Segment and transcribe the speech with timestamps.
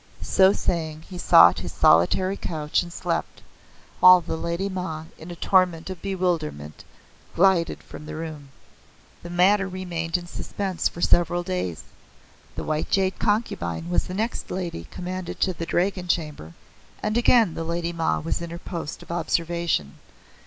[0.23, 3.43] So saying, he sought his solitary couch and slept,
[3.99, 6.83] while the Lady Ma, in a torment of bewilderment,
[7.35, 8.49] glided from the room.
[9.21, 11.83] The matter remained in suspense for several days.
[12.55, 16.55] The White Jade Concubine was the next lady commanded to the Dragon Chamber,
[17.03, 19.99] and again the Lady Ma was in her post of observation.